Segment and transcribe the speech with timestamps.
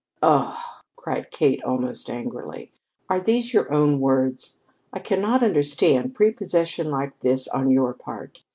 [0.23, 0.57] "Oh!"
[0.95, 2.71] cried Kate, almost angrily.
[3.07, 4.57] "Are these your own words?
[4.91, 8.41] I cannot understand a prepossession like this on your part.